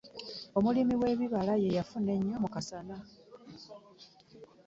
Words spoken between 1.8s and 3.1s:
afuna nnyo mu kasana.